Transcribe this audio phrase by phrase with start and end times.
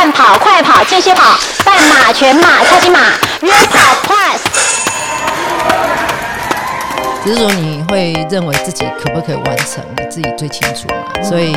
[0.00, 3.00] 慢跑、快跑、间歇跑、半马、全马、超级马、
[3.42, 3.78] 约跑
[4.08, 4.40] Plus。
[7.22, 11.22] 只是说你会认为自己可不可以完成，你自己最清楚嘛。
[11.22, 11.52] 所以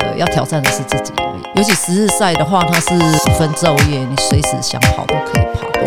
[0.00, 1.42] 呃，要挑战的是自己而已。
[1.54, 2.88] 尤其十日赛的话，它是
[3.24, 5.43] 不分昼夜，你随时想跑都可以跑。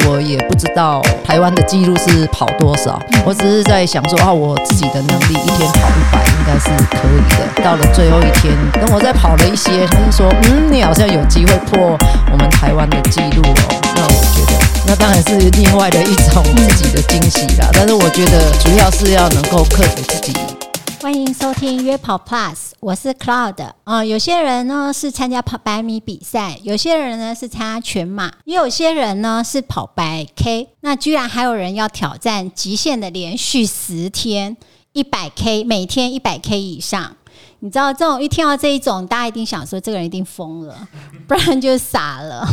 [0.10, 7.64] 我也不知道台湾的记录是跑多少，我只是在想说啊，我自己的能力一天跑一百应该是可以的。
[7.64, 11.98] 到了最后一天，等我再跑了一些，他就说，嗯，你好像有机会破
[12.32, 13.82] 我们台湾的记录哦。
[13.96, 17.70] 那我觉得，那当然是另外的一种自己的惊喜啦。
[17.74, 20.57] 但是我觉得主要是要能够克服自己。
[21.00, 23.72] 欢迎收听约跑 Plus，我是 Cloud。
[23.84, 30.70] 啊，有些人呢是参加跑百米比赛，有些人呢是参加全马，也有些人呢是跑百 K。
[30.82, 34.58] 那居然还有人要挑战极限的连续十天
[34.94, 37.16] 一百 K，每天一百 K 以上。
[37.60, 40.88] 你知道这种一听到这一种，大家一定想说这个人一定疯了，
[41.28, 42.44] 不然就傻了。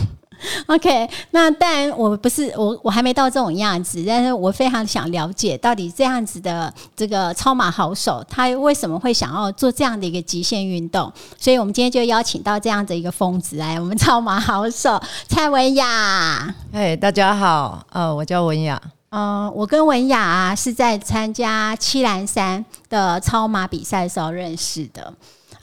[0.67, 11.13] OK，那当然我不是我我还没到这种样子，但是我非常想了解到底这样子的这个超马好手，他为什么会想要做这样的一个极限运动？
[11.39, 16.55] 所以我们今天就邀请到这样的一个疯子来，我们超马好手蔡文雅。
[16.73, 18.81] 哎，大家好，呃，我叫文雅。
[19.11, 25.13] 嗯，我跟文雅啊是在参加七兰山的超马比赛的时候认识的。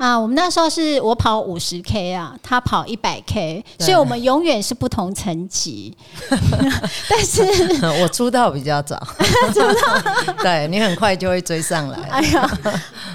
[0.01, 5.95] 啊，我们那时候是我跑五十 K 啊，他跑一百 K，所以我们永远是不同层级。
[7.07, 7.43] 但是
[8.01, 8.97] 我出道比较早，
[9.53, 11.99] 出道，对你很快就会追上来。
[12.09, 12.59] 哎呀，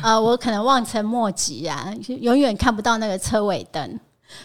[0.00, 3.98] 呃，我可能望尘莫及啊，永远看不到那个车尾灯。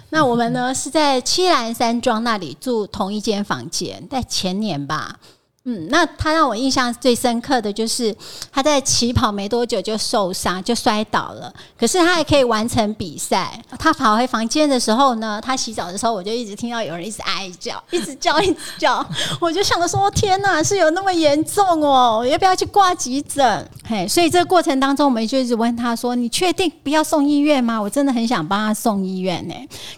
[0.09, 5.16] 那我们呢是在七兰山庄那里住同一间房间，在前年吧。
[5.63, 8.15] 嗯，那他让我印象最深刻的就是
[8.51, 11.53] 他在起跑没多久就受伤，就摔倒了。
[11.77, 13.61] 可是他还可以完成比赛。
[13.77, 19.05] 他跑回房间的时候呢，他洗澡的时候，我就一直听到有人一直哀叫，一直叫，一直叫。
[19.39, 22.25] 我就想着说：天哪，是有那么严重哦？
[22.27, 23.69] 要不要去挂急诊？
[23.88, 27.79] 嘿，所以这个过程当中，我们就一直问他说：你确定不要送医院吗？
[27.79, 29.53] 我真的很想帮他送医院呢。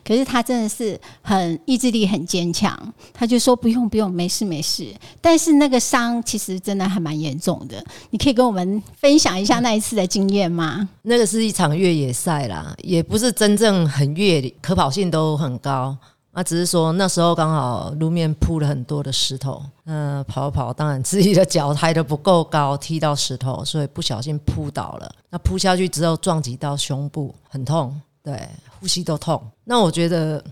[0.05, 2.77] 可是他真的是很意志力很坚强，
[3.13, 4.93] 他就说：不用不用，没事没事。
[5.21, 5.52] 但是。
[5.53, 10.87] 那个伤其实真的还蛮严重的，你可以跟我们分享一下那一次的经验吗？
[11.03, 15.95] 那个是一场越野赛啦，也不是真正很越野，可跑性都很高。
[16.35, 25.15] 那只是说那时候刚好路面铺了很多的石头，嗯，跑跑，当然自己的脚抬得不够高，踢到石头，所以不小心扑倒了。
[25.29, 28.49] 那扑下去之后撞击到胸部，很痛，对，
[28.79, 29.41] 呼吸都痛。
[29.63, 30.43] 那我觉得，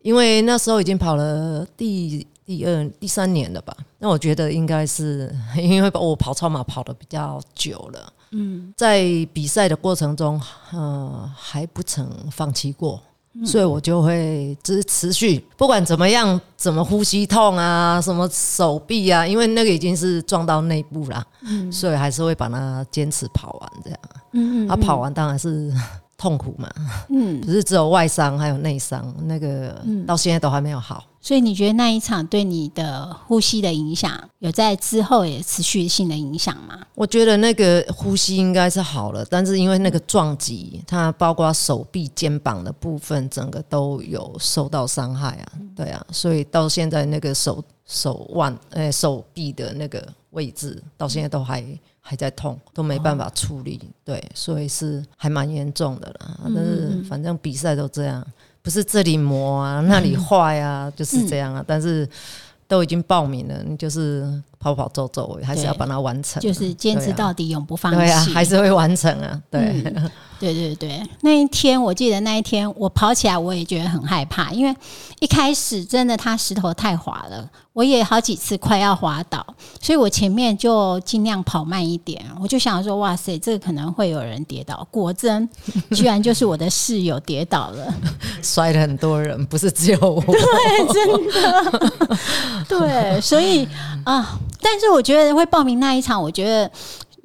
[0.00, 2.26] 因为那时候已经跑了第。
[2.46, 3.76] 第二、第三年了吧？
[3.98, 9.02] 那我觉得应该是 因为我跑超马跑的比较久了，嗯，在
[9.32, 10.40] 比赛的过程中，
[10.72, 13.02] 呃，还不曾放弃过，
[13.44, 23.98] 所以我就会只持续，不管怎么样，怎么呼吸痛啊，什么手臂啊，因为那个已经是撞到内部了，嗯，所以还是会把它坚持跑完这样，
[24.32, 25.72] 嗯嗯，啊，跑完当然是。
[26.18, 26.66] 痛苦嘛，
[27.10, 31.04] 嗯，不是只有外伤，还有内伤，那个到现在都还没有好。
[31.26, 36.78] 所以你觉得那一场对你的呼吸的影响，有在之后也持续性的影响吗？
[36.94, 45.52] 我觉得那个呼吸应该是好了，但是因为那个撞击，它包括手臂、肩膀的部分，整个都有受到伤害啊。
[45.74, 51.66] 对啊，所以到现在那个手手腕、诶手臂的那个位置，到现在都还。
[52.08, 56.40] 还在痛，都没办法处理，对，所以是还蛮严重的了。
[56.54, 58.24] 但是反正比赛都这样，
[58.66, 61.64] 不是这里磨啊，那里坏啊，就是这样啊。
[61.64, 62.04] 但是
[62.66, 64.28] 都已经报名了，你就是
[64.66, 67.98] 跑跑走走，还是要把它完成，就是坚持到底，永不放弃。
[67.98, 69.40] 对啊， 还是会完成啊。
[69.50, 69.82] 对，
[70.40, 71.02] 对对对。
[71.20, 74.74] 那一天我记得那一天我跑起来，我也觉得很害怕，因为
[75.20, 77.48] 一开始真的它石头太滑了。
[77.72, 79.46] 我也好几次快要滑倒，
[79.82, 82.24] 所以我前面就尽量跑慢一点。
[82.40, 84.88] 我就想说，哇塞，这个可能会有人跌倒。
[84.90, 85.46] 果真，
[85.92, 87.94] 居然就是我的室友跌倒了，
[88.42, 90.22] 摔了很多人，不是只有我。
[90.22, 91.92] 对，真的。
[92.66, 93.68] 对，所以
[94.04, 94.38] 啊，
[94.68, 96.68] 但是我觉得会报名那一场，我觉得。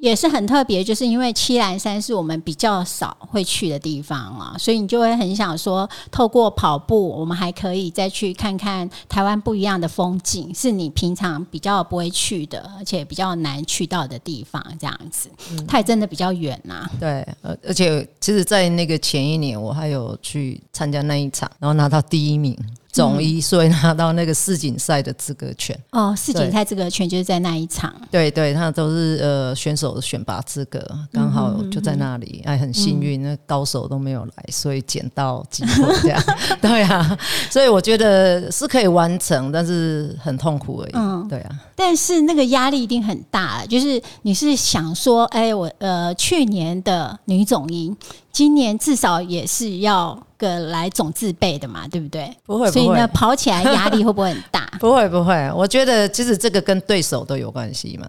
[0.02, 14.60] 也是很特别，就是因为七兰山是我们比较少会去的地方啊，所以你就会很想说，透过跑步，我们还可以再去看看台湾不一样的风景，是你平常比较不会去的，而且比较难去到的地方。
[14.80, 15.30] 这样子，
[15.68, 16.84] 它也真的比较远呐。
[16.98, 22.58] 对，而而且其实，在那个前一年，我还有去参加那一场，然后拿到第一名。
[22.92, 25.74] 总一，所以拿到那个世锦赛的资格权。
[25.92, 27.90] 哦，世锦赛资格权就是在那一场。
[28.10, 30.78] 对对，他都是呃选手的选拔资格，
[31.10, 32.42] 刚好就在那里。
[32.44, 36.22] 哎，很幸运，那高手都没有来，所以捡到机会这样。
[36.60, 37.18] 对啊，
[37.50, 40.92] 所以我觉得是可以完成，但是很痛苦而已。
[40.92, 41.60] 嗯，对啊。
[41.74, 47.96] 但是那个压力一定很大，就是你是想说，哎，我呃去年的女总英。
[48.32, 52.34] 今年至少也是要个来总自备的嘛，对不对？
[52.46, 54.66] 不会，所以呢，跑起来压力会不会很大？
[54.80, 55.34] 不会，不会。
[55.54, 58.08] 我觉得其实这个跟对手都有关系嘛。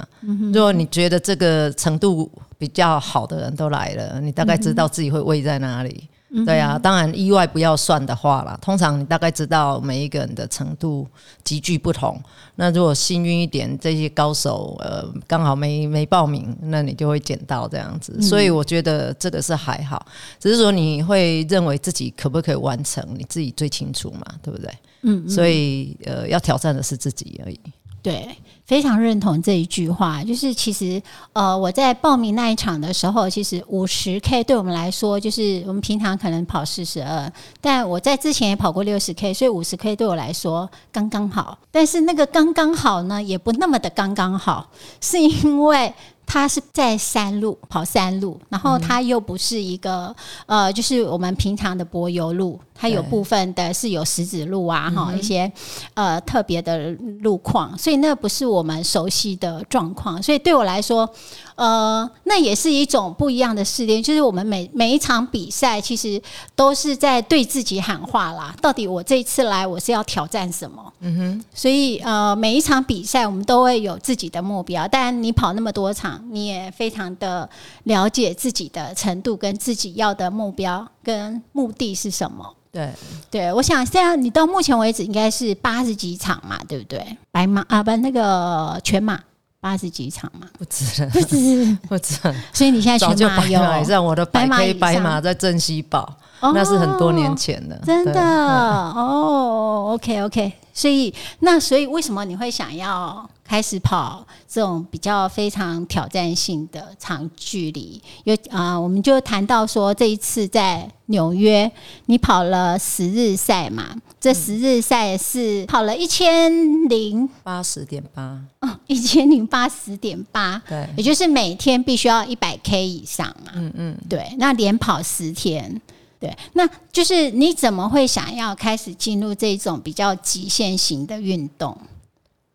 [0.53, 6.07] 如果你觉得这个程度比较好的人都来了，你大概知道自己会位在哪里。
[6.45, 11.07] 对啊，当然意外不要算的话啦，通常你大概知道每一个人的程度
[11.43, 12.19] 急剧不同。
[12.55, 18.19] 那如果幸运一点，这些高手呃刚好没没报名，那你就会捡到这样子。
[18.19, 20.03] 所以我觉得这个是还好，
[20.39, 24.71] 只是说你会认为自己可不可以完成，你自己最清楚嘛，对不对？
[25.03, 27.59] 嗯，所以呃要挑战的是自己而已。
[28.01, 30.23] 对，非常认同这一句话。
[30.23, 31.01] 就是其实，
[31.33, 37.31] 呃，我在报名那一场的时候，其实五十 K 对我们来说，就是我们平常可能跑四十二，
[37.61, 41.57] 但我在之前也跑过六十 K，所以五十 K 对我来说刚刚好。
[41.71, 44.69] 但是那个刚刚好呢，也不那么的刚刚好，
[45.01, 45.93] 是因为。
[46.25, 50.15] 它是在山路跑山路，然后它又不是一个
[50.45, 55.51] 呃，就是我们平常的柏油路，它有部分的是有石子路啊，哈，一些
[55.93, 56.91] 呃特别的
[57.21, 61.09] 路况，所以那不是我们熟悉的状况，所以对我来说。
[61.55, 66.19] 呃，那也是一种不一样的试炼，就是我们每每一场比赛，其实
[66.55, 68.55] 都是在对自己喊话啦。
[68.59, 70.93] 到底我这一次来，我是要挑战什么？
[71.01, 71.45] 嗯哼。
[71.53, 74.87] 所以呃，每一场比赛，我们都会有自己的目标。
[74.87, 77.47] 但你跑那么多场，你也非常的
[77.83, 82.51] 了解自己的程度，跟自己要的目标跟目的是什么？
[82.73, 82.89] 对，
[83.31, 87.17] 对，我想现在你到目前为止应该是八十几场嘛，对不对？
[87.31, 89.17] 白马啊，不，那个全马。
[89.61, 92.15] 八十几场嘛，不止了，不止， 不止。
[92.51, 99.91] 所以你现在全马有，让我的白马白马在镇西堡，那是很多年前的，真的哦。
[99.93, 103.29] OK OK，所以那所以为什么你会想要？
[103.45, 111.69] 开始跑这种比较非常挑战性的长距离，有啊，我们就谈到说这一次在纽约，
[112.05, 113.93] 你跑了十日赛嘛？
[114.19, 116.49] 这十日赛是跑了一千
[116.87, 123.51] 零八十点八，哦，一千零八十点八，对，也就是每天必须要一百 K 以上嘛。
[123.55, 125.81] 嗯嗯，对，那连跑十天，
[126.23, 131.77] 对，那就是你怎么会想要开始进入这种比较极限型的运动？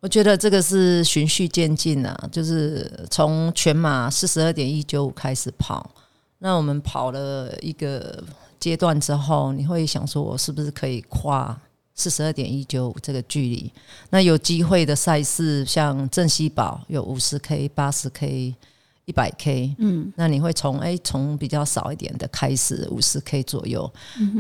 [0.01, 5.91] 我觉得这个是循序渐进啊，就是从全马四十二点一九五开始跑，
[6.39, 8.25] 那我们跑了一个
[8.59, 11.55] 阶段之后，你会想说，我是不是可以跨
[11.95, 13.71] 四十二点一九五这个距离？
[14.09, 18.55] 那有机会的赛事，像正西堡有五十 K、八十 K。
[19.09, 23.91] 一百 K，嗯，那你会从哎从比较少一点的开始，五十 K 左右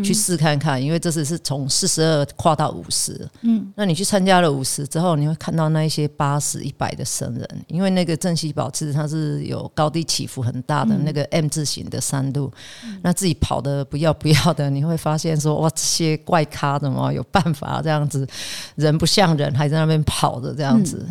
[0.04, 12.52] 去试看看，因为这次是从四十二跨到五十，嗯，那你去参加了五十之后，你会看到那一些八十一百的生人，因为那个正西堡其实它是有高低起伏很大的那个 M 字形的山路，
[13.00, 18.28] 那自己跑的不要不要的，你会发现说哇这些怪咖怎么有办法这样子，
[18.74, 21.06] 人不像人还在那边跑着这样子。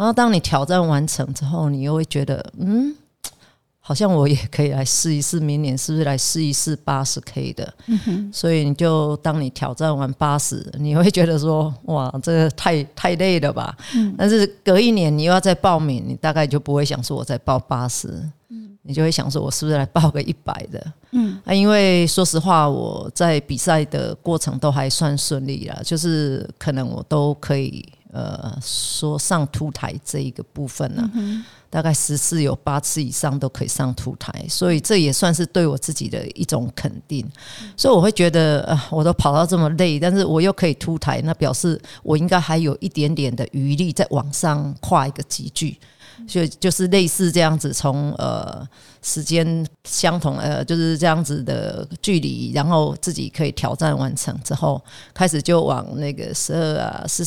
[0.00, 2.96] 然后，当你挑战完成之后，你又会觉得，嗯，
[3.80, 7.70] 好像我也可以来试一试，明年是不是来试一试八十 K 的？
[8.32, 13.76] 所以，你就当你挑战完八十，你会觉得说，哇，这个太太累了吧？
[14.16, 18.08] 但是隔一年你又要再报名，你大概就不会想说我再报八十，
[18.80, 20.92] 你就会想说我是不是来报个一百的？
[21.10, 27.86] 嗯，啊，因为说实话，我在比赛的过程都还算顺利了，就是可能我都可以。
[28.12, 31.08] 呃，说上凸台这一个部分呢，
[31.68, 37.24] 大概十次有八次以上都可以上凸台，所以这也算是对我自己的一种肯定。
[37.76, 45.78] 所以我会觉得，呃，我都跑到这么累，但是我又可以凸台，那表示我应该还有一点点的余力在往上跨一个级距。
[46.26, 48.66] 就就是类似这样子，从呃
[49.02, 57.24] 时间相同呃就是这样子的距离，然后自己可以挑战完成之后，开始就往那个十二啊、四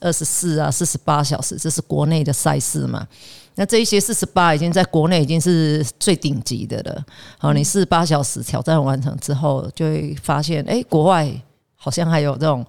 [0.00, 3.06] 二十四啊、四十八小时，这是国内的赛事嘛？
[3.54, 7.04] 那这一些四十八已经在国内已经是最顶级的了。
[7.38, 11.30] 好，你四十八小时挑战完成之后，就会发现，哎，国外
[11.74, 12.64] 好像还有这种。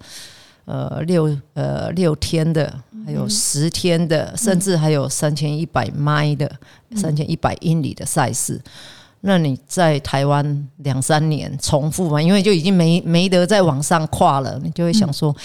[0.69, 2.71] 呃，六呃六天的，
[3.03, 6.47] 还有十天的，甚至还有三千一百迈的、
[6.95, 8.61] 三千一百英里的赛事。
[9.21, 15.35] 那你在台湾两三年重复嘛，因为就已经没没得再往上跨了，你就会想说，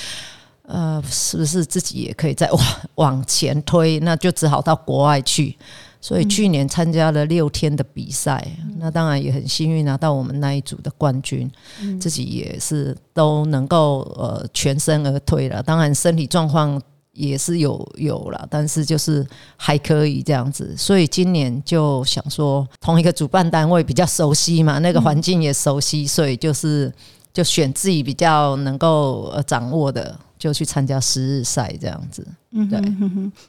[0.66, 2.62] 呃，是不是自己也可以再往
[2.96, 3.98] 往前推？
[4.00, 5.56] 那就只好到国外去。
[6.04, 8.46] 所以去年参加了六天的比赛，
[8.76, 11.50] 那当然也很幸运拿到我们那一组的冠军，
[11.98, 15.62] 自己也是都能够呃全身而退了。
[15.62, 16.78] 当然身体状况
[17.14, 20.74] 也是有有了，但是就是还可以这样子。
[20.76, 26.92] 所以今年就想说，同一个主办单位比较熟悉嘛，那个环境也熟悉，所以就是
[27.32, 32.26] 就选自己比较能够呃掌握的，就去参加十日赛这样子。
[32.50, 32.80] 嗯，对，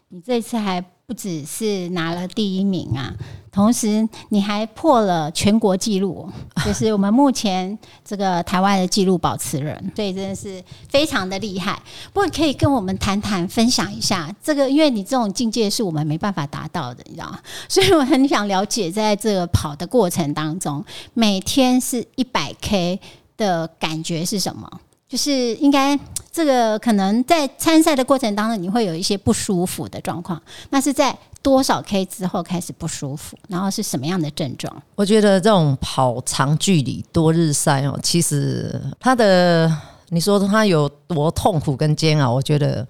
[0.08, 0.82] 你这次还。
[1.08, 3.14] 不只是拿了第一名啊，
[3.52, 6.28] 同时你还破了全国纪录，
[6.66, 10.60] 就是我们目前这个台湾的纪录保持人，所以真的是
[10.90, 11.80] 非常的厉害。
[12.12, 17.40] 不过可以跟我们谈谈、分享一下这个，因为你这种境界是我们没办法达到的，你知道吗？
[17.70, 20.84] 所以我很想了解，在这个跑的过程当中，
[21.14, 23.00] 每天是一百 K
[23.38, 24.68] 的感觉是什么？
[25.08, 26.00] 就是应该。
[26.36, 30.42] 这个可能在参赛的过程当中，你会有一些不舒服的状况。
[30.70, 33.38] 那是在多少 K 之后开始不舒服？
[33.48, 34.84] 然后是什么样的症状？
[34.96, 39.74] 我觉得这种跑长距离多日赛哦，其实它的
[40.10, 42.34] 你说它有多痛苦跟煎熬？
[42.34, 42.86] 我觉得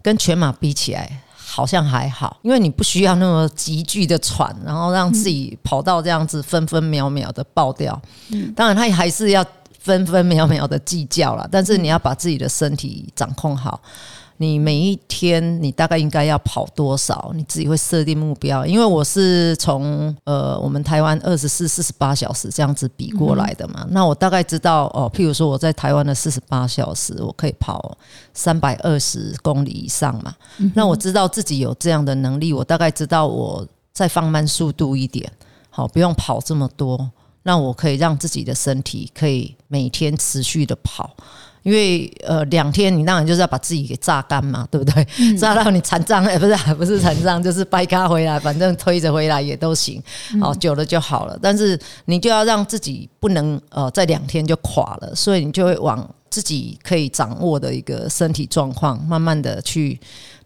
[0.00, 8.00] 跟全马比起来好像还好，因为你不需要那么急剧的喘，然后让自己跑到这样子分分秒秒的爆掉。
[8.32, 9.44] 嗯，当然它还是要。
[9.88, 13.80] 分分秒秒的计较了，但是你要把自己的身体掌控好。
[14.40, 17.32] 你每一天你大概应该要跑多少？
[17.34, 18.64] 你自己会设定目标。
[18.64, 27.98] 因为我是从呃我们台湾二十四、四十八小时这样子比过来的嘛，那我大概知道哦，譬如说我在台湾的四十八小时，我可以跑
[28.32, 30.32] 三百二十公里以上嘛。
[30.72, 35.28] 那我知道自己有这样的能力，我大概知道我再放慢速度一点，
[35.68, 37.10] 好，不用跑这么多。
[37.42, 41.16] 那我可以让自己的身体可以每天持续的跑，
[41.62, 45.36] 因为呃两天你当然就是要把自己给榨干嘛，对不对？
[45.36, 50.02] 榨到你残障哎，不 是不是残障，就是掰咖回来，反正推着回来也都行，
[50.40, 51.38] 哦久了就好了。
[51.40, 59.98] 但是你就要让自己不能呃在两天就垮了，所以你就会往自己可以掌握的一个身体状况，慢慢的去。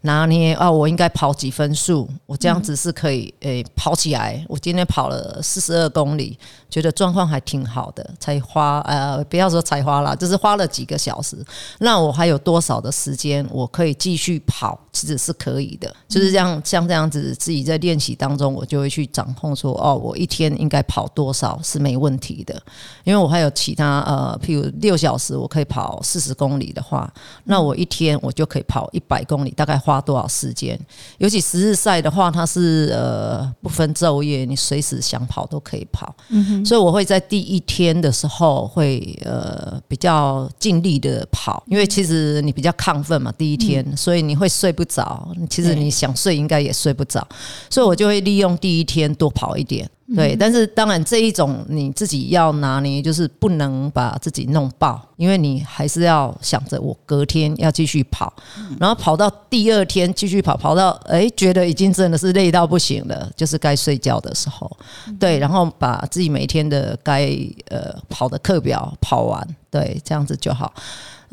[0.05, 2.09] 拿捏啊，我应该跑几分数？
[2.25, 4.45] 我这样子是可以诶跑起来。
[4.49, 6.37] 我今天跑了四十二公里，
[6.69, 8.07] 觉得状况还挺好的。
[8.19, 11.37] 才花呃，不要说才花了，就是花了几个小时。
[11.79, 14.77] 那我还有多少的时间，我可以继续跑？
[14.91, 15.91] 其实是可以的。
[16.07, 22.61] 就是这样，像这样子，自己在练习当中，我就会去掌控说，哦，我一天应该跑多少是没问题的。
[23.05, 27.11] 因为我还有其他呃，譬如六小时我可以跑四十公里的话，
[27.45, 29.92] 那我一天我就可以跑一百公里，大概花。
[29.93, 30.79] 花多少时间？
[31.19, 36.13] 尤其十日赛的话，它是呃不分昼夜，你随时想跑都可以跑。
[36.29, 45.29] 嗯所以我会在第一天的时候会呃比较尽力的跑，因为其实你比较亢奋嘛，第一天，所以你会睡不着。
[45.49, 47.27] 其实你想睡应该也睡不着，
[47.69, 49.89] 所以我就会利用第一天多跑一点。
[50.15, 58.31] 对，但是当然这一种你自己要拿捏，就是不能把自己弄爆，因为你还是要想着我隔天要继续跑，
[58.79, 64.69] 然后跑到第二天继续跑，跑到哎觉得已经真的是累到不行了，就是该睡觉的时候，
[65.17, 67.29] 对，然后把自己每天的该
[67.69, 70.71] 呃跑的课表跑完，对，这样子就好。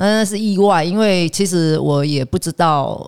[0.02, 3.06] 嗯是意外，因为其实我也不知道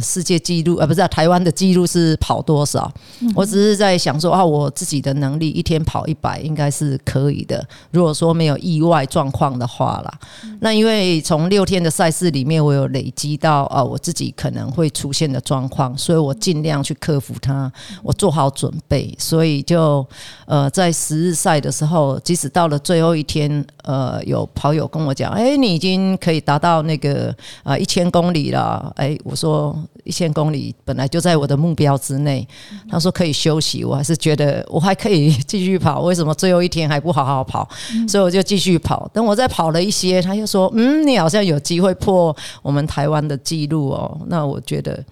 [0.00, 2.92] 世界纪录，呃，不是台湾的纪录是跑多少。
[3.36, 7.64] 我只是在想说啊，我自己的能力一天跑一百应该是可以的。
[7.92, 10.12] 如果说没有意外状况的话啦，
[10.58, 17.70] 那因为从六天的赛事里面，我有累积到啊，我自己可能会出现的状况，所以我尽量去克服它，
[18.02, 19.14] 我做好准备。
[19.16, 20.04] 所以就
[20.46, 26.32] 呃，在十日赛的时候，即使到了最后一天，呃，有跑友跟我讲，哎，你已经可以。
[26.32, 27.30] 可以达到那个
[27.62, 32.48] 啊一千公里了，哎，我说一千公里本来就在我的目标之内。
[32.88, 36.00] 他说可以休息，我还是觉得我还可以继续跑。
[36.00, 37.68] 为什么最后一天还不好好跑？
[38.08, 39.06] 所以我就继续跑。
[39.12, 45.04] 等我再跑了一些，他又说：“嗯，你好像有机会破我们台湾的记录哦。”那我觉得，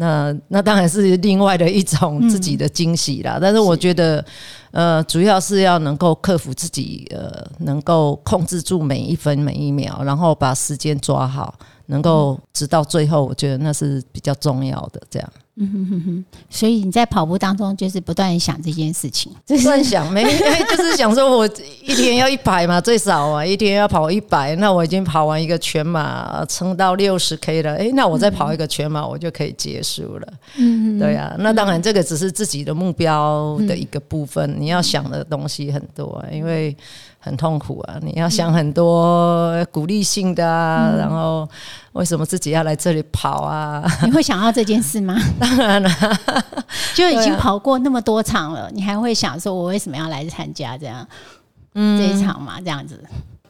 [0.00, 3.38] 那那当然是另外的一种自己的惊喜啦。
[3.40, 4.24] 但是我觉得。
[4.72, 11.52] 呃，主要是要能够克服自己，呃，能够控制住每一分每一秒，然后把时间抓好，
[11.86, 15.02] 能够直到最后，我觉得那是比较重要的。
[15.10, 15.32] 这样。
[16.48, 20.24] 所以你在跑步当中就是不断想这件事情， 不断想没，
[20.70, 21.46] 就是想说我
[21.84, 30.28] 一天要一百嘛，最少啊，一天要跑一百，那我已经跑完一个全马，撑到六十 K 了，诶，那我再跑一个全马，我就可以结束了。
[30.56, 36.76] 嗯，对啊，那当然这个只是自己的目标的一个部分，你要想的东西很多，因为。
[37.22, 37.98] 很痛苦啊！
[38.00, 41.46] 你要想很多鼓励性的啊，然后
[41.92, 43.84] 为什么自己要来这里跑啊？
[44.02, 45.14] 你会想到这件事吗？
[45.38, 45.90] 当然了，
[46.96, 51.06] 就已经跑过那么多场了，你还会想说，我为什么要来参加这样
[51.74, 52.58] 嗯这一场嘛？
[52.58, 52.98] 这样子，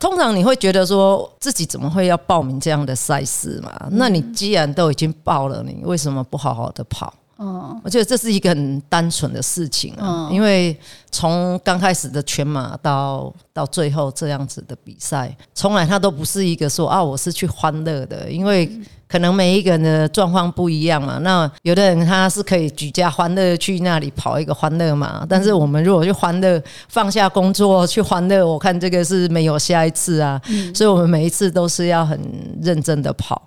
[0.01, 3.73] 通常你会觉得说自己怎么会要报名这样的赛事嘛？
[3.93, 7.15] 那你既然都已经报了，你为什么不好好的跑？
[7.43, 10.79] 嗯，我觉得这是一个很单纯的事情啊，因为
[11.11, 18.71] 从刚开始的全马到到最后这样子的比赛，从来他都不是一个说啊，我是去欢乐的，因为
[19.09, 21.17] 可能每一个人的状况不一样嘛。
[21.23, 30.39] 那有的人他是可以举家欢乐去那里跑一个欢乐嘛，但是我们如果去欢乐，放下工作去欢乐，我看这个是没有下一次啊。
[30.75, 32.21] 所以我们每一次都是要很
[32.61, 33.41] 认真的跑。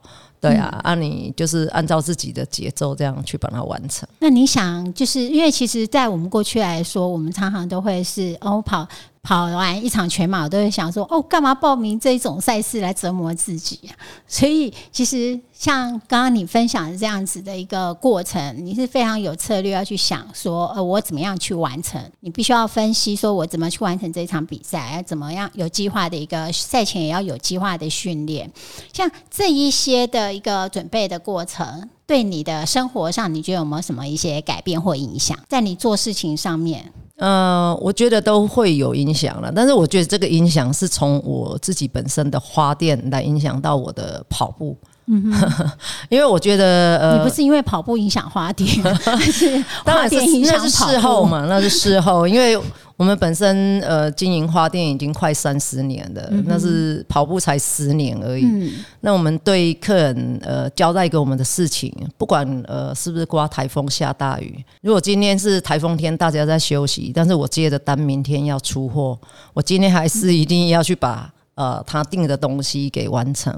[0.49, 4.07] 对啊，按你就是按照自己的节奏这样去把它完成。
[4.19, 8.87] 那你想，就是因为其实，在我们过去来说，我们常常都会是哦跑。
[9.23, 13.95] 跑完一场全马，我都会想说：“哦，干嘛报名这种赛事来折磨自己啊？”
[14.27, 24.95] 所以，其实像刚刚你分享的这样子的一个过程，你是非常有策略要去想说：“呃，我怎么样去完成？”你必须要分析说：“我怎么去完成这场比赛？
[24.95, 28.51] 要怎么样有计划的一个赛前也要有计划的训练？
[28.91, 35.39] 像这一些的一个准备的过程，对你的生活上，你觉得有没有什么一些改变或影响？
[35.47, 36.91] 在你做事情上面？”
[37.23, 44.77] 呃，我觉得都会有影响了，但是我觉得这个影响是从我自己本身的花店来影响到我的跑步。
[45.07, 45.33] 嗯，
[46.09, 48.67] 因为我觉得呃，你不是因为跑步影响花店，
[49.31, 51.45] 是花店影响事后嘛？
[51.47, 52.59] 那是事后，因为。
[52.95, 58.71] 我们本身呃经营花店已经快三十年了，那是跑步才十年而已。
[59.01, 69.17] 那我们对客人呃交代给我们的事情，不管呃是不是刮台风下大雨，如果今天是台风天，大家在休息，但是我接的单明天要出货，
[69.55, 71.33] 我今天还是一定要去把。
[71.55, 73.55] 呃，他订的东西给完成，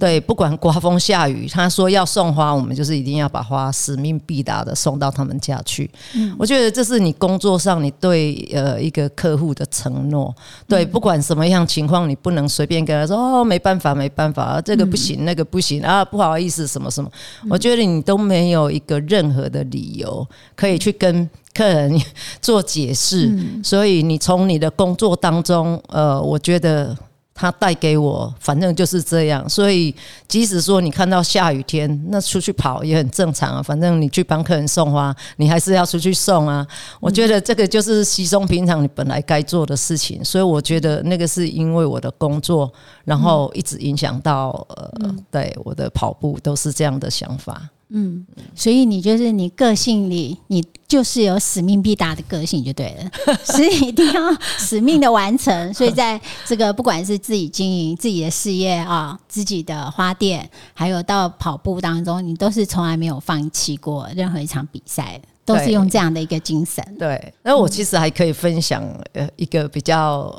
[0.00, 5.88] 对，不管刮风下雨，他说要送花，我们就是一定要把花使命必达的送到他们家去。
[6.36, 10.34] 我觉得这是你工作上你对呃一个客户的承诺，
[10.66, 17.08] 对，不管什么样情况，你不能随便跟他说哦，没办法，没办法，这个不行，那个不行啊，不好意思，什么什么，
[17.48, 21.96] 我觉得你都没有一个任何的理由可以去跟客人
[22.42, 23.32] 做解释，
[23.62, 26.96] 所以你从你的工作当中，呃，我觉得。
[27.36, 29.46] 他带给我，反正就是这样。
[29.48, 29.94] 所以，
[30.26, 33.62] 即使说你看到下雨天，那出去跑也很正常啊。
[33.62, 36.66] 反正你去帮客人送花，你还是要出去送啊。
[36.98, 40.24] 我觉得这个就是稀松平常，你本来该做的事情。
[40.24, 42.72] 所以，我觉得那个是因为我的工作，
[43.04, 47.68] 然后一直影响到呃，对我的跑步都是这样的想法。
[47.88, 53.10] 嗯，所以你就是你个性里，你就是有使命必达的个性就对了，
[53.44, 55.72] 所以一定要使命的完成。
[55.72, 66.84] 所以在这个不管是自己经营自己的事业啊，自己的花店，还有到跑步当中，你都是从来没有放弃过任何一场比赛，都是用这样的一个精神。
[66.98, 70.34] 对，那我其实还可以分享呃一个比较。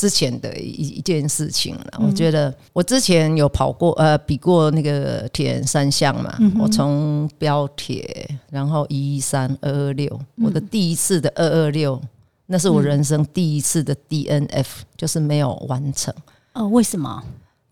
[0.00, 12.00] 之前的一一件事情了，我觉得我之前有跑过呃比过那个铁人三项嘛，我从标铁，然后一一三二二六，我的第一次的二二六，
[12.46, 16.14] 那是我人生第一次的 DNF，就是没有完成。
[16.54, 17.22] 哦，为什么？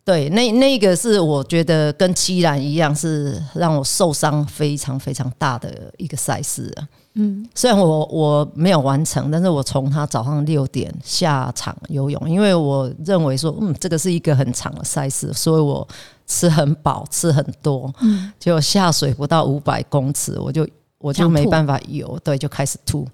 [0.04, 6.88] 对，那那个是我觉得跟七兰一样，是让我受伤非常非常大的一个赛事啊。
[7.20, 15.87] 嗯，虽然我我没有完成，但是我从他早上六点下场游泳，因为我认为说，嗯，这个是一个很长的赛事，所以我
[16.28, 20.64] 吃很饱，吃很多，嗯，结果下水不到五百公尺，我就
[20.98, 23.04] 我就没办法游，对，就开始吐，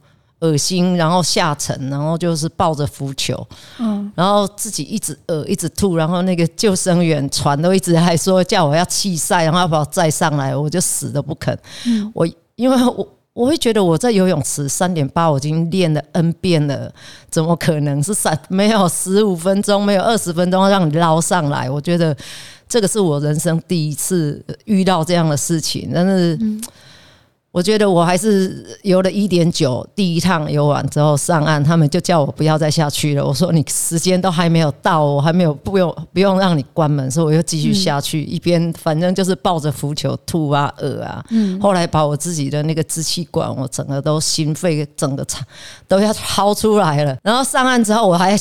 [0.40, 3.46] 恶心，然后下沉，然后就是抱着浮球，
[3.78, 13.08] 嗯，然后自己一直呃一直吐，然后那个救生员船都一直还说叫我要弃赛，然后要把我载上来，我就死都不肯，嗯，我因为我。
[13.34, 16.92] 我会觉得我在游泳池三点八，我已经练了 N 遍了，
[17.28, 21.68] 怎么可能是三没有十五分钟，没有二十分钟让你捞上来？
[21.68, 22.16] 我觉得
[22.68, 26.38] 这个是我人生第一次遇到这样的事情，但是
[27.54, 33.24] 我觉得我还是游了一点九，第一趟游完之后上岸，他们就叫我不要再下去了。
[33.24, 41.24] 我说你时间都还没有到，我还没有不用不用让你关门，所以我又继续下去，一边反正就是抱着浮球吐啊呕啊。
[41.30, 45.40] 嗯，后来把我自己的那个支气管，我整个都心肺整个肠
[45.86, 47.16] 都要掏出来了。
[47.22, 48.36] 然后上岸之后，我还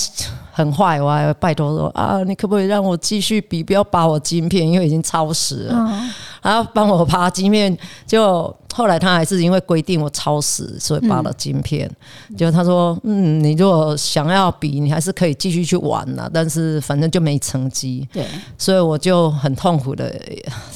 [0.56, 6.02] 很坏，我还拜托说啊，你可不可以让我继续比，不要拔我晶片，因为已经超时了。
[6.44, 11.90] 然后帮我拔晶片，就后来他还是因为规定我超时，所以拔了晶片。
[12.38, 18.08] 就他说，嗯，你如果想要比，你还是可以继续去玩呐，但是反正就没成绩。
[18.14, 18.24] 对，
[18.56, 20.14] 所以我就很痛苦的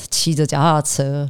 [0.10, 1.30] 骑着脚踏车，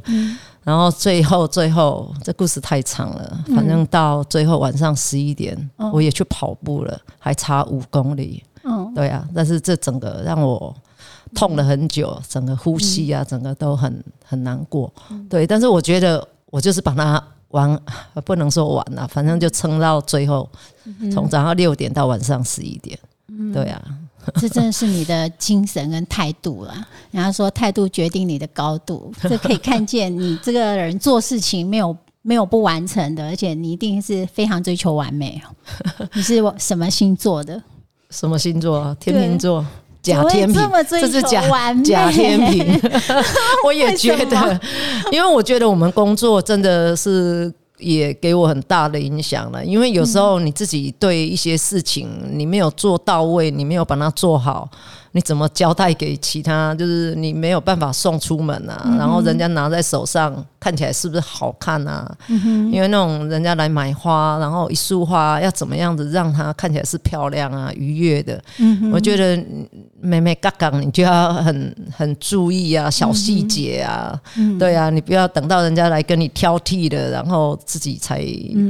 [0.68, 5.56] 然后最后最后这故事太长了，反正到最后晚上十一点，
[5.92, 8.44] 我也去跑步了，还差五公里。
[8.64, 10.74] 嗯，对啊，但是这整个让我。
[11.34, 14.90] 痛了很久，整个呼吸啊，整个都很很难过。
[15.28, 17.78] 对，但是我觉得我就是把它玩，
[18.24, 20.48] 不能说完了，反正就撑到最后，
[21.12, 22.98] 从早上六点到晚上十一点。
[23.52, 23.82] 对啊，
[24.40, 26.74] 这真的是你的精神跟态度了。
[27.10, 35.40] 人家说态度决定你的高度，这可以看见你这个人做事情没有没有不完成的，而且你一定是非常追求完美。
[36.14, 37.62] 你是什么星座的？
[38.10, 38.96] 什么星座？
[39.00, 39.64] 天秤座。
[40.00, 41.42] 假天平，这是假
[41.82, 42.80] 假天平。
[43.66, 44.60] 我也觉得，
[45.10, 49.64] 因为我觉得我们工作真的是也给我很大的影响了。
[49.64, 54.68] 因为有时候你自己对一些事情你没有做到位，你没有把它做好。
[55.12, 56.74] 你怎么交代给其他？
[56.74, 62.16] 就是你没有办法送出门啊，然后人家拿在手上看起来是不是好看啊？
[62.28, 68.42] 因为那种人家来买花，然后一束花要怎么样子让它看起来是漂亮啊、愉悦的？
[68.92, 69.42] 我觉得
[70.00, 74.20] 妹妹嘎嘎，你就要很很注意啊，小细节啊，
[74.58, 78.22] 对啊，你不要等到人家来跟你挑剔的，然后自己才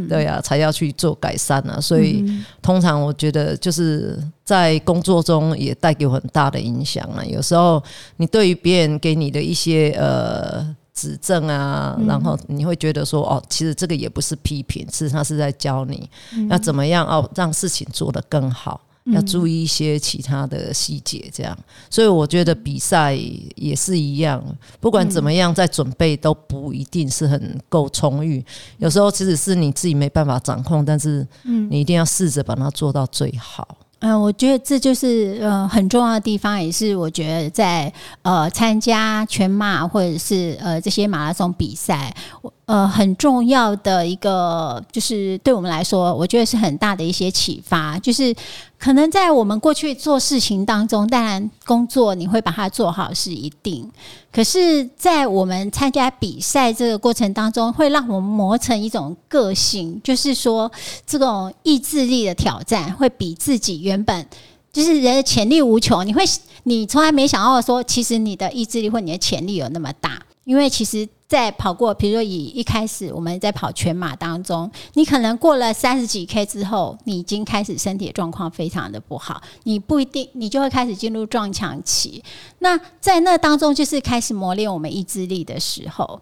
[0.09, 1.81] 对啊，才要去做改善啊。
[1.81, 2.25] 所以
[2.63, 6.23] 通常我觉得就是在工作中也带给我很。
[6.33, 7.25] 大的影响啊！
[7.25, 7.83] 有时候
[8.19, 10.63] 你对于别人给你的一些呃
[10.95, 16.09] 指正啊，然后你会觉得说哦，其实这个也不是批评，是他是在教你
[16.51, 21.59] 要怎么样哦，让事情做得更好，要注意一些其他的细节，这样。
[21.89, 23.19] 所以我觉得比赛
[23.57, 24.45] 也是一样，
[24.79, 28.45] 不管怎么样，在准备都不一定是很够充裕。
[28.77, 31.27] 有时候其实是你自己没办法掌控，但是
[31.71, 33.67] 你一定要试着把它做到最好。
[34.01, 42.15] 嗯，我觉得这就是呃很重要的地方，也是我觉得在呃参加全马或者是呃这些马拉松比赛。
[42.41, 47.99] 我呃，很重要的一个，就是对我们来说，我觉得是很大的一些启发。
[47.99, 48.35] 就是
[48.79, 53.91] 可能在我们过去做事情当中，当然工作你会把它做好是一定，
[54.31, 60.71] 可是，在我们参加比赛这个过程当中，会让我们磨成一种个性，就是说
[61.07, 64.27] 这种意志力的挑战，会比自己原本
[64.71, 66.23] 就是人的潜力无穷，你会
[66.65, 71.09] 你从来没想到说，其实你的意志力或你的潜力有那么大，因为其实。
[71.29, 82.25] 在跑过，比如说以一开始我们在跑全马当中，你可能过了三十几 K 之后，你已经开始身体状况非常的不好，你不一定你就会开始进入撞墙期。
[82.61, 86.19] 那在那当中，就是开始磨练我们意志力的时候。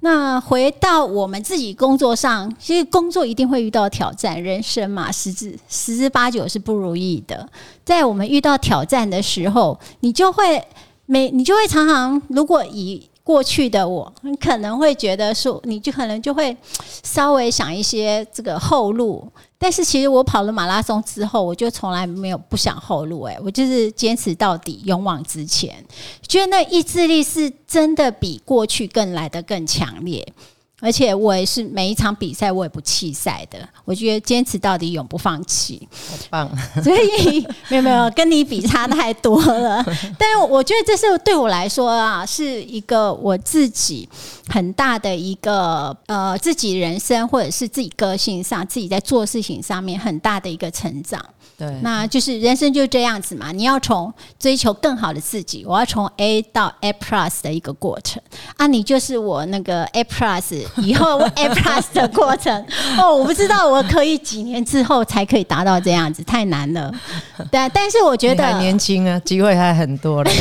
[0.00, 7.46] 那回到我们自己工作上，其实工作一定会遇到挑战，人生嘛，十之十之八九是不如意的。
[7.84, 10.62] 在我们遇到挑战的时候，你就会
[11.06, 16.56] 每你就会常常，如果以过去的我，你可能会觉得说，你就可能就会
[17.02, 19.26] 稍微想一些这个后路。
[19.58, 23.24] 但是其实我跑了马拉松之后，我就从来没有不想后路。
[23.24, 25.84] 诶，我就是坚持到底，勇往直前。
[26.28, 30.24] 觉得那意志力是真的比过去更来的更强烈。
[30.80, 36.58] 而且我也是每一场比赛我也不弃赛的，我觉得坚持到底永不放弃，好棒！
[36.84, 39.82] 所以没有没有跟你比差太多了，
[40.18, 44.06] 但是我觉得这是对我来说啊，是一个我自己
[44.48, 51.24] 很大的一个呃自己人生或者是自己个性上自己在做事情上面很大的一个成长。
[51.58, 53.50] 对，那就是人生就这样子嘛。
[53.50, 58.22] 你要从追求更好的自己，我要从 A 到 A Plus 的一个过程
[58.58, 58.66] 啊。
[58.66, 62.64] 你就是我那个 A Plus 以后 A Plus 的过程
[62.98, 63.14] 哦。
[63.14, 66.92] 我不知道我可以几年之后才可以达到这样子，太难了。
[67.50, 70.32] 对，但是我觉得年轻啊，机会还很多嘞。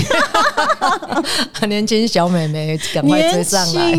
[1.53, 3.95] 很年轻小妹妹，赶快追上来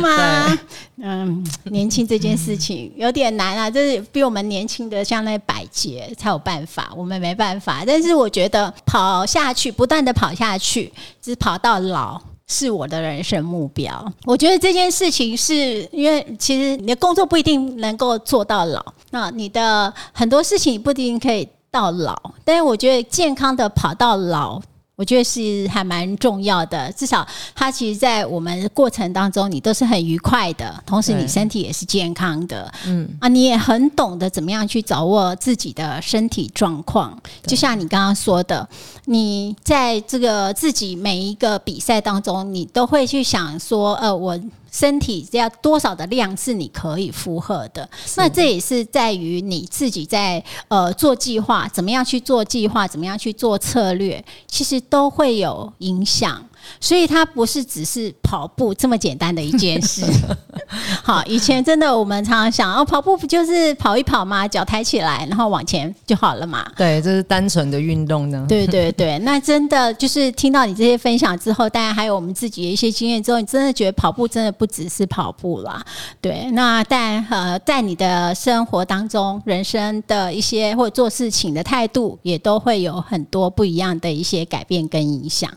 [0.00, 0.58] 嘛。
[1.00, 7.84] 嗯，年轻这件事情有点难啊，就是比我们年轻的像那百杰才有办法，我们没办法。
[7.86, 14.12] 但是我觉得跑下去，不断的跑下去，就是跑到老，是我的人生目标。
[14.24, 15.54] 我觉得这件事情是
[15.92, 24.60] 因为其实你的工作不一定能够做到老，那你的很多事情不一定可以到老，但是我觉得健康的跑到老。
[24.98, 37.16] 我觉得是还蛮重要的，至少它其实，在我们过程当中，你都是很愉快的，同时你身体也是健康的，嗯啊，你也很懂得怎么样去掌握自己的身体状况。
[37.44, 38.68] 就像你刚刚说的，
[39.04, 44.36] 你在这个自己每一个比赛当中，你都会去想说，呃，我。
[44.70, 47.88] 身体要多少的量是你可以负荷的？
[48.16, 56.47] 那这也是在于你自己在呃做计划，怎么样去做计划，怎么样去做策略，其实都会有影响。
[56.80, 60.04] 所以它不是只是跑步这么简单的一件事。
[61.02, 64.46] 好，以前真的我们常常想，哦，跑步不就是跑一跑嘛？
[64.46, 66.70] 脚抬起来，然后往前就好了嘛。
[66.76, 68.44] 对，这是单纯的运动呢。
[68.48, 75.82] 对对对，那真的就是听到你这些分享之后，大家还有我们自己的一些经验之后，你真的觉得跑步真的不只是跑步啦。
[76.20, 85.50] 对，那但呃，在你的生活当中，人生的一些或者做事情的态度，也都会有很多不一样的一些改变跟影响。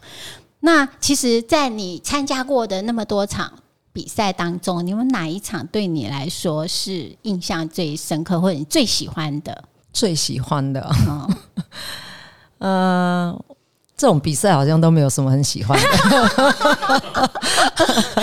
[0.61, 3.51] 那其实，在你参加过的那么多场
[3.93, 9.65] 比赛当中，你们哪一场对你来说是印象最深刻，或者你最喜欢的？
[9.93, 10.89] 最喜欢的，
[12.59, 13.43] 嗯。
[14.01, 15.85] 这种比赛好像都没有什么很喜欢的，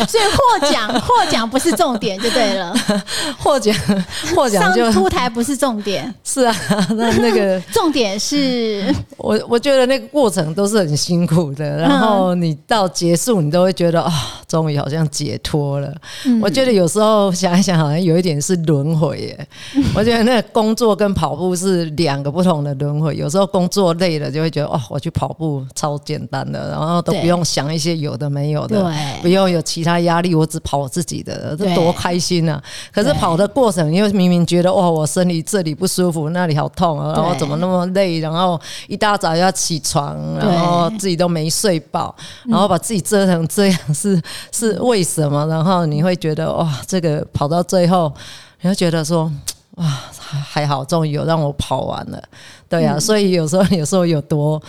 [0.08, 2.74] 所以获奖获奖不是重点就对了，
[3.38, 3.72] 获奖
[4.34, 6.52] 获奖就出台不是重点，是啊，
[6.96, 14.12] 那那个 重点是我我觉得那个过程都是很辛苦的，然后你到结束你都会觉得啊，
[14.48, 15.94] 终于好像解脱了。
[16.42, 19.48] 我觉得有时候想一想，好像有一点是轮回耶。
[19.94, 25.64] 我觉得那工作跟跑步是两个不同的轮回，有时候工作累了就会觉得哦，我去跑步。
[25.74, 32.62] 超简单的，然后都不用想一些有的没有的，不用有其他压力，我只跑我自己的，这多开心啊！
[32.92, 42.14] 可是跑的过程，因为明明觉得哇，我身体这里不舒服，那里好痛啊，然后怎么那么累，然后一大早要起床，然后自己都没睡饱，
[42.46, 44.20] 然后把自己折腾这样，是
[44.52, 45.46] 是为什么？
[45.46, 48.12] 然后你会觉得哇，这个跑到最后，
[48.60, 49.30] 你会觉得说
[49.76, 49.84] 哇，
[50.18, 52.22] 还好，终于有让我跑完了，
[52.68, 54.60] 对呀，所以有时候有时候有多。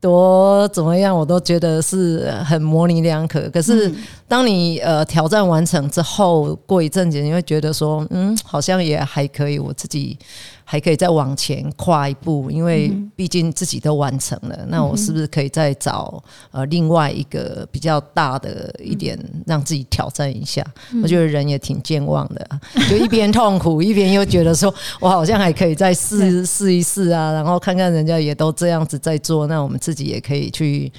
[0.00, 3.48] 多怎么样，我都觉得是很模棱两可。
[3.50, 3.92] 可是，
[4.26, 10.18] 当你呃挑战完成之后，过一阵子，你会觉得说，嗯，好像也还可以，我自己。
[10.70, 20.64] 还可以再往前跨一步，因为毕竟自己都完成了，那我是不是可以再找呃另外一个比较大的一点，让自己挑战一下？
[21.02, 22.48] 我觉得人也挺健忘的，
[22.88, 30.92] 就一边痛苦， 一边又觉得说我好像还可以再试试一试啊，然后看看人家也都这样子在做，那我们自己也可以去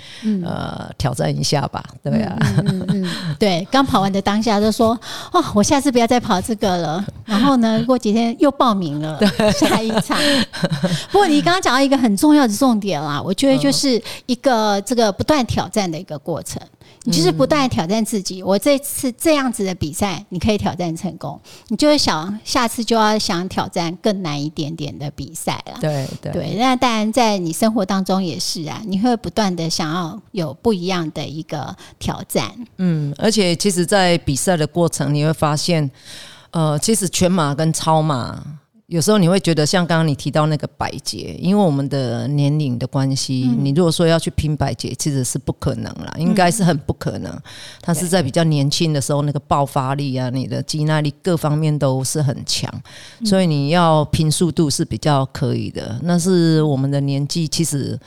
[0.43, 4.99] 呃挑战一下吧，对啊，嗯嗯，对，刚跑完的当下就说
[5.31, 9.17] 哦，我下次不要再跑这个了，然后呢，过几天又报名了。
[9.67, 10.17] 下一场，
[11.11, 16.61] 不过你刚刚讲到一个很重要的重点啦，我觉得就是一个这个不断挑战的一个过程。
[17.03, 18.43] 你就是不断挑战自己。
[18.43, 25.79] 我这次这样子的比赛，你可以挑战成功，你就会想下次就要想挑战更难一点点的比赛了。
[25.81, 32.51] 对对对，那当然在你生活当中也是啊，你会不断的想要有不一样的一个挑战。
[32.77, 35.89] 嗯，而且其实，在比赛的过程，你会发现，
[36.51, 38.39] 呃，其实全马跟超马。
[38.91, 47.33] 有时候你会觉得像刚刚你提到那个百节，因为我们的年龄的关系，你如果说要去拼百节，其实是不可能了，应该是很不可能。
[47.81, 52.69] 他是在比较年轻的时候，那个爆发力啊，你的肌耐力各方面都是很强，
[53.23, 55.97] 所以你要拼速度是比较可以的。
[56.03, 57.97] 那是我们的年纪，其实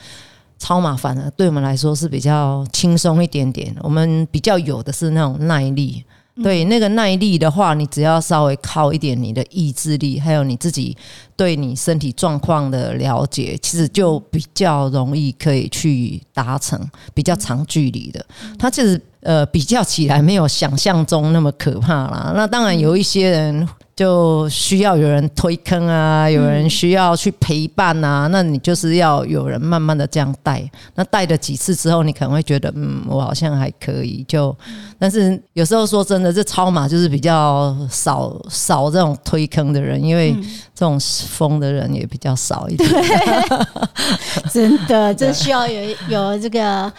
[0.59, 3.75] 超麻烦的对我们来说是比较轻松一点点。
[3.81, 6.05] 我们比较有的是那种耐力。
[6.43, 10.95] 对那个耐力的话，你只要稍微靠一点你的意志力，还有你自己
[11.35, 16.79] 对你身体状况的了解，其实就比较容易可以去达成
[17.13, 18.25] 比较长距离的。
[18.59, 22.33] 它其实呃比较起来没有想象中那么可怕啦。
[22.35, 23.67] 那当然有一些人。
[23.95, 30.69] 就需要有人推坑啊，有人需要去陪伴啊，那你就是要有人慢慢的这样带。
[30.95, 34.25] 那带了几次之后，你可能会觉得，嗯，我好像还可以。
[34.27, 34.53] 就，
[34.99, 40.35] 但是有时候说真的，这超马就是比较少少这种推坑的人，因为
[40.73, 42.89] 这种疯的人也比较少一点。
[44.51, 46.91] 真的，这需要有有这个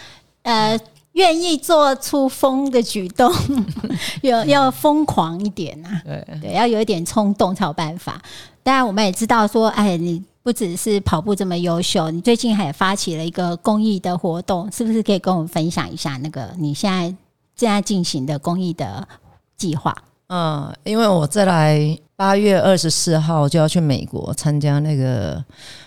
[0.45, 0.81] 呃。
[1.17, 3.33] 愿意做出疯的举动，
[4.23, 8.21] 要要疯狂一点呐，对对，要有一点冲动才有办法。
[8.63, 16.19] 当然，我们也知道说，哎，你不只是跑步这么优秀，你最近还发起了一个公益的活动，是不是可以跟我们分享一下？
[16.19, 17.09] 那个你现在
[17.57, 19.09] 正在进行的公益的
[19.57, 19.97] 计划？
[20.29, 25.43] 嗯，因为我再来八月二十四号就要去美国参加那个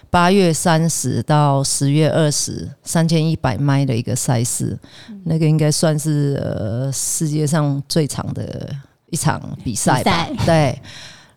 [0.09, 4.77] 八月三十到十月二十三千一百迈的一个赛事，
[5.23, 8.69] 那个应该算是呃世界上最长的
[9.09, 10.27] 一场比赛吧？
[10.45, 10.81] 对，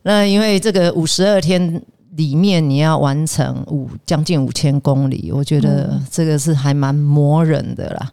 [0.02, 1.82] 那因为这个五十二天
[2.16, 8.12] 里面你要完成五将近五千公里，我觉得这个是还蛮磨人的啦。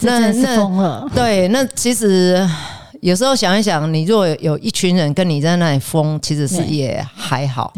[0.00, 2.48] 那是疯了，对，那其实。
[3.02, 7.72] 有时候想一想，你如果有一群人跟你在那里疯，其实是也还好。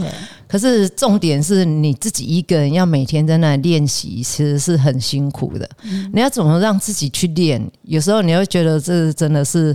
[0.46, 5.66] 可是重点是你自己一个人要每天在那里练习，其实是很辛苦的。
[6.12, 7.58] 你要怎么让自己去练？
[7.84, 9.74] 有时候你会觉得这真的是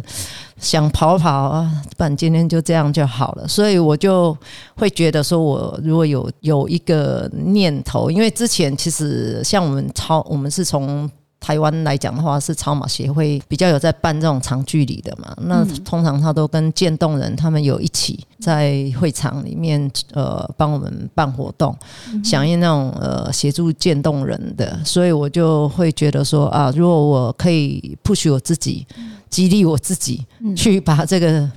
[0.59, 3.47] 想跑跑啊，不然今天就这样就好了。
[3.47, 4.37] 所以我就
[4.75, 11.09] 会觉得说，我如果有有一个念头，因为之前其实像我们超，我们是从。
[11.39, 15.33] 台湾来讲的话，是超马协会比较有在办这种长距离的嘛？
[15.43, 21.75] 那通常他都跟渐冻人他们有一起在会场里面呃帮我们办活动，
[22.23, 28.85] 响应那种呃协助渐冻人的，所以我就会觉得说啊，如果我可以 push 我自己，
[29.29, 30.25] 激励我自己
[30.55, 31.49] 去把这个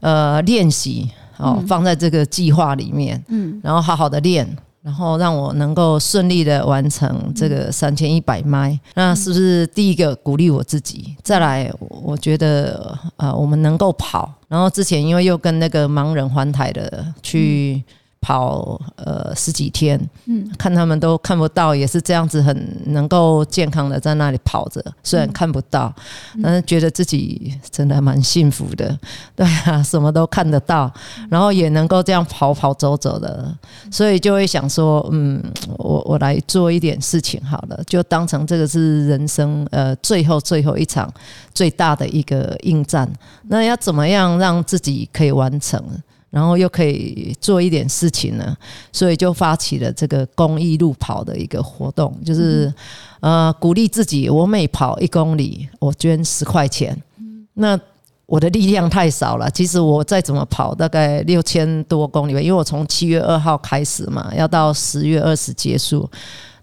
[0.00, 4.44] 呃练习哦放在这个计划里面，嗯，然后好好的练。
[4.84, 11.16] 然后让我能够顺利的完成这个三千一百迈，那是不是第一个鼓励我自己？
[11.22, 14.30] 再来，我觉得呃，我们能够跑。
[14.46, 17.82] 然后之前因为又跟那个盲人环台的去。
[18.24, 22.56] 跑呃十几天，嗯，看他们都看不到，也是这样子很
[22.86, 25.94] 能够健康的在那里跑着，虽然看不到，
[26.42, 28.98] 但是觉得自己真的蛮幸福的，
[29.36, 30.90] 对啊，什么都看得到，
[31.28, 33.54] 然后也能够这样跑跑走走的，
[33.90, 35.42] 所以就会想说，嗯，
[35.76, 41.12] 我我来做一点事情好了，就当成这个是人生呃最后最后一场
[41.52, 43.06] 最大的一个应战，
[43.48, 45.84] 那要怎么样让自己可以完成？
[46.34, 48.56] 然后又可以做一点事情呢，
[48.90, 52.74] 所以就发起了这个公益路跑的一个活动，就是
[53.20, 57.00] 呃鼓励自己，我每跑一公里，我捐十块钱。
[57.54, 57.78] 那
[58.26, 66.10] 我的力量太少了，其实我再怎么跑，大概六千多公里吧，因为我从七月二号开始嘛，要到十月二十结束。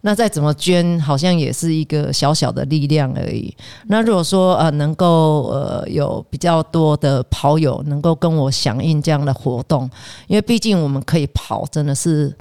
[0.02, 3.56] 那再怎么捐，好像也是一个小小的力量而已。
[3.88, 9.90] 那如果说呃能够呃有比较多的跑友能够跟我响应这样的活动，
[10.28, 12.36] 因为毕竟我们可以跑，真的是。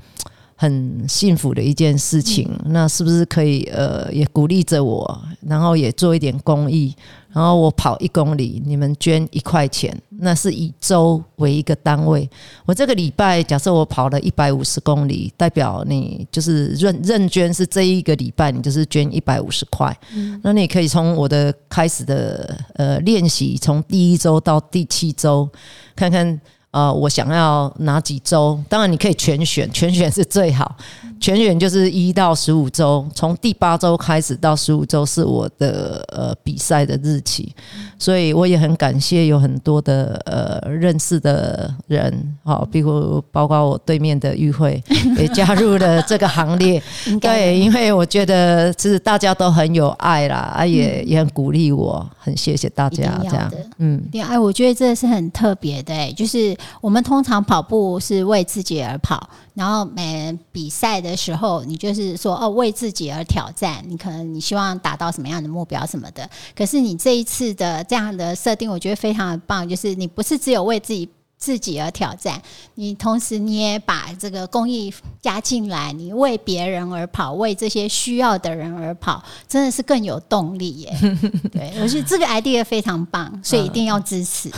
[0.60, 6.94] 很幸福的一件事情，那是不是可以呃也鼓励着我，然后也做一点公益，
[7.32, 12.28] 然后我跑一公里，你们捐一块钱，那是以周为一个单位。
[12.66, 19.98] 我这个礼拜假设我跑了一百五十公里，代表你就是认认捐是这一个礼拜你就是捐一百五十块，
[20.42, 25.48] 那你可以从我的开始的呃练习，从第一周到第七周
[25.96, 26.38] 看看。
[26.72, 28.62] 呃，我想要哪几周？
[28.68, 30.76] 当然你可以全选，全选是最好。
[31.20, 37.54] 全员就是一到十五周，从第八周开始到十五周是我的呃比赛的日期，
[37.98, 44.82] 所以我也很感谢有很多的呃认识的人，好，比如包括我对面的玉慧
[45.18, 46.82] 也加入了这个行列。
[47.20, 53.52] 对，因为我觉得其实大家都很有爱啦，啊，也也很鼓励我，很谢谢大家这样。
[53.76, 59.28] 嗯，哎，我觉得这是很特别的，就是我们通常跑步是为自己而跑。
[59.60, 66.26] 然后每比赛的时候，你就是说哦，为自己而挑战，你可能你希望达到什么样的目标什么的。
[66.56, 71.06] 可是你这一次的这样的设定，我觉得非常的棒，就是你不是只有为自己。
[71.40, 72.38] 自己而挑战，
[72.74, 74.92] 你同时你也把这个公益
[75.22, 80.94] 加进来，你为别人而跑，为这些需要的人而跑，真的是更有动力耶！
[81.50, 84.50] 对，我觉得这个 idea 非常棒，所以一定要支持。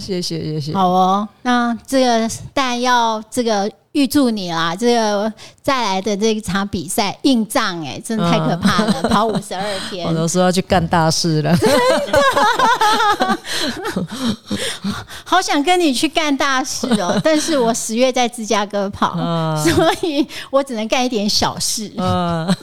[0.00, 0.72] 谢谢谢谢。
[0.72, 11.56] 好哦，那这个但要这个预祝你啦，这个再来的这一场比赛硬仗哎，真的太可怕了，跑五十二天， 我都说要去干大事了。
[15.24, 19.14] 好想跟你去干大事哦， 但是我十月在芝加哥跑，
[19.56, 21.92] 所以我只能干一点小事。
[21.96, 22.54] 嗯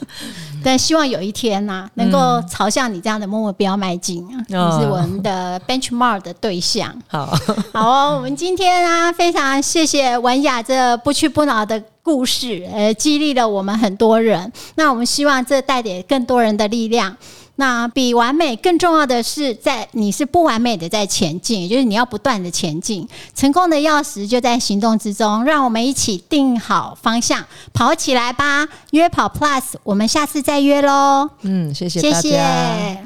[0.64, 6.92] 但希望有一天呢，能够朝向你这样的目标迈进是我们的 benchmark 的对象。
[7.06, 7.32] 好，
[7.72, 8.16] 好哦。
[8.16, 14.52] 我们今天啊，非常谢谢文雅这不屈不老的故事，呃，激励了我们很多人。
[14.76, 17.16] 那我们希望这带给更多人的力量。
[17.56, 23.08] 那比完美更重要的是，在你是不完美的在前进，也就是你要不断的前进。
[23.34, 28.68] 成功的钥匙就在行动之中，让我们一起定好方向，跑起来吧！
[28.92, 31.28] 约跑 Plus，我们下次再约喽。
[31.42, 32.98] 嗯，谢谢大家。